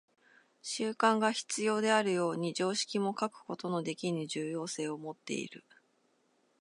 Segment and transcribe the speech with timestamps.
[0.63, 5.63] 習慣が必要であるように、常識も欠くことのできぬ重要性をもっている。